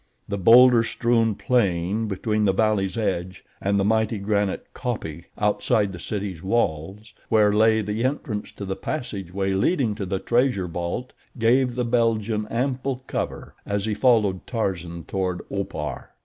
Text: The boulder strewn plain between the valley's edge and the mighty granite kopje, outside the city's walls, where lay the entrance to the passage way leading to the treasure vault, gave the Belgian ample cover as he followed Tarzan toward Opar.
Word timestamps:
The 0.27 0.39
boulder 0.39 0.81
strewn 0.83 1.35
plain 1.35 2.07
between 2.07 2.45
the 2.45 2.53
valley's 2.55 2.97
edge 2.97 3.43
and 3.61 3.79
the 3.79 3.83
mighty 3.85 4.17
granite 4.17 4.65
kopje, 4.73 5.25
outside 5.37 5.91
the 5.93 5.99
city's 5.99 6.41
walls, 6.41 7.13
where 7.29 7.53
lay 7.53 7.81
the 7.83 8.03
entrance 8.03 8.51
to 8.53 8.65
the 8.65 8.75
passage 8.75 9.31
way 9.31 9.53
leading 9.53 9.93
to 9.93 10.07
the 10.07 10.17
treasure 10.17 10.65
vault, 10.67 11.13
gave 11.37 11.75
the 11.75 11.85
Belgian 11.85 12.47
ample 12.47 13.03
cover 13.05 13.53
as 13.63 13.85
he 13.85 13.93
followed 13.93 14.47
Tarzan 14.47 15.03
toward 15.03 15.41
Opar. 15.51 16.09